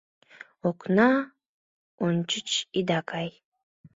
[0.69, 1.09] Окна
[2.05, 3.29] ончыч ида кай-